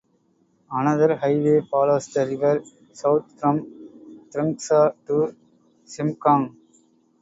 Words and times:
Another 0.71 1.15
highway 1.15 1.61
follows 1.69 2.07
the 2.07 2.25
river 2.25 2.63
south 2.91 3.39
from 3.39 3.63
Trongsa 4.33 4.95
to 5.05 5.35
Shemgang. 5.85 6.55